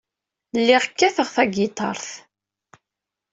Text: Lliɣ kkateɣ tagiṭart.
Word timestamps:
Lliɣ 0.59 0.83
kkateɣ 0.87 1.27
tagiṭart. 1.35 2.07